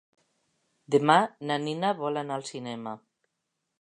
Demà 0.95 1.17
na 1.49 1.57
Nina 1.67 1.93
vol 2.01 2.21
anar 2.23 2.39
al 2.39 2.47
cinema. 2.53 2.95